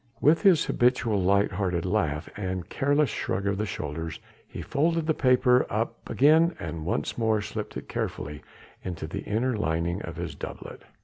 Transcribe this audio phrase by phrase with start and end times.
[0.19, 5.13] With his habitual light hearted laugh and careless shrug of the shoulders, he folded the
[5.13, 8.41] paper up again and once more slipped it carefully
[8.83, 10.81] into the inner lining of his doublet.